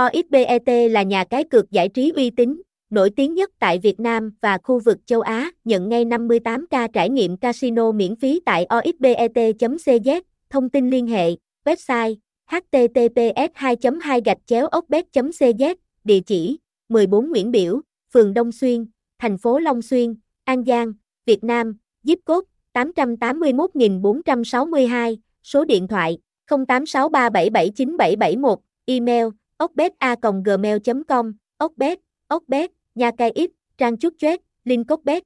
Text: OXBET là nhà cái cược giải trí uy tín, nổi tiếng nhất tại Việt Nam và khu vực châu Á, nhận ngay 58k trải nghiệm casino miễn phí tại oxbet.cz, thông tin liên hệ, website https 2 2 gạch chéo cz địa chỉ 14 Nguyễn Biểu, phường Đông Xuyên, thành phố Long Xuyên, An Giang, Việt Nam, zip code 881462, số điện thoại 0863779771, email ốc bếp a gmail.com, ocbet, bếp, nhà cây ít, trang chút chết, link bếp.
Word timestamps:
OXBET 0.00 0.90
là 0.90 1.02
nhà 1.02 1.24
cái 1.24 1.44
cược 1.44 1.70
giải 1.70 1.88
trí 1.88 2.12
uy 2.16 2.30
tín, 2.30 2.62
nổi 2.90 3.10
tiếng 3.10 3.34
nhất 3.34 3.50
tại 3.58 3.78
Việt 3.78 4.00
Nam 4.00 4.32
và 4.40 4.58
khu 4.58 4.80
vực 4.80 4.98
châu 5.06 5.20
Á, 5.20 5.50
nhận 5.64 5.88
ngay 5.88 6.04
58k 6.04 6.88
trải 6.92 7.10
nghiệm 7.10 7.36
casino 7.36 7.92
miễn 7.92 8.16
phí 8.16 8.40
tại 8.46 8.66
oxbet.cz, 8.78 10.20
thông 10.50 10.70
tin 10.70 10.90
liên 10.90 11.06
hệ, 11.06 11.30
website 11.64 12.14
https 12.46 13.50
2 13.54 13.76
2 14.02 14.20
gạch 14.24 14.38
chéo 14.46 14.68
cz 15.12 15.74
địa 16.04 16.20
chỉ 16.20 16.58
14 16.88 17.30
Nguyễn 17.30 17.50
Biểu, 17.50 17.80
phường 18.12 18.34
Đông 18.34 18.52
Xuyên, 18.52 18.86
thành 19.18 19.38
phố 19.38 19.58
Long 19.58 19.82
Xuyên, 19.82 20.14
An 20.44 20.64
Giang, 20.64 20.92
Việt 21.26 21.44
Nam, 21.44 21.76
zip 22.04 22.16
code 22.24 22.46
881462, 22.72 25.18
số 25.42 25.64
điện 25.64 25.88
thoại 25.88 26.18
0863779771, 26.50 28.56
email 28.86 29.26
ốc 29.56 29.72
bếp 29.74 29.92
a 29.98 30.14
gmail.com, 30.44 31.32
ocbet, 31.58 32.00
bếp, 32.48 32.70
nhà 32.94 33.10
cây 33.18 33.30
ít, 33.30 33.50
trang 33.78 33.96
chút 33.96 34.14
chết, 34.18 34.40
link 34.64 34.88
bếp. 35.04 35.22